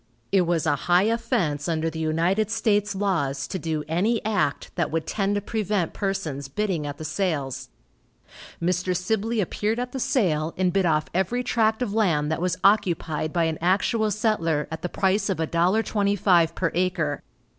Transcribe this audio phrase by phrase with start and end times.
[0.31, 4.89] It was a high offense under the United States laws to do any act that
[4.89, 7.69] would tend to prevent persons bidding at the sales.
[8.59, 8.97] Mr.
[8.97, 13.31] Sibley appeared at the sale, and bid off every tract of land that was occupied
[13.31, 17.21] by an actual settler at the price of $1.25 per acre.